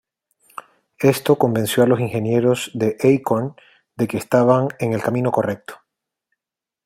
[0.99, 3.55] Esto convenció a los ingenieros de Acorn
[3.95, 5.75] de que estaban en el camino correcto.